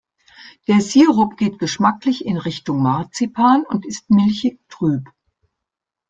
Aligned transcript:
Der 0.67 0.81
Sirup 0.81 1.37
geht 1.37 1.59
geschmacklich 1.59 2.25
in 2.25 2.37
Richtung 2.37 2.81
Marzipan 2.81 3.63
und 3.67 3.85
ist 3.85 4.09
milchig-trüb. 4.09 5.07